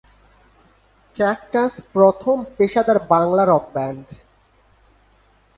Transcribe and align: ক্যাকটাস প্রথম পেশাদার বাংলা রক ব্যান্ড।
ক্যাকটাস 1.15 1.73
প্রথম 1.93 2.37
পেশাদার 2.57 2.99
বাংলা 3.11 3.43
রক 3.45 3.65
ব্যান্ড। 3.73 4.07